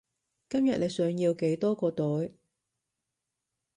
[0.49, 2.31] 今日你想要幾多個袋？